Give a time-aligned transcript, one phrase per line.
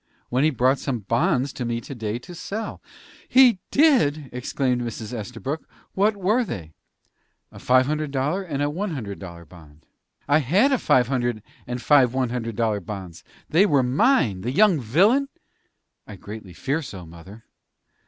[0.29, 2.81] "When he brought some bonds to me to day to sell."
[3.29, 5.13] "He did!" exclaimed Mrs.
[5.13, 6.71] Estabrook; "what were they?"
[7.51, 9.85] "A five hundred dollar and a hundred dollar bond."
[10.27, 13.23] "I had a five hundred and five one hundred dollar bonds.
[13.47, 15.29] They were mine the young villain!"
[16.07, 17.45] "I greatly fear so, mother."